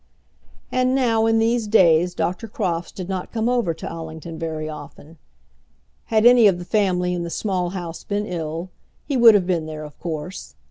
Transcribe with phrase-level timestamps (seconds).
[0.71, 2.47] And now, in these days, Dr.
[2.47, 5.19] Crofts did not come over to Allington very often.
[6.05, 8.71] Had any of the family in the Small House been ill,
[9.05, 10.55] he would have been there of course.